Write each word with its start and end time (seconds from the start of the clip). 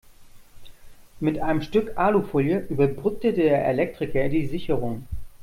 Mit 1.19 1.37
einem 1.37 1.61
Stück 1.61 1.95
Alufolie 1.95 2.65
überbrückte 2.71 3.33
der 3.33 3.67
Elektriker 3.67 4.29
die 4.29 4.47
Sicherung. 4.47 5.05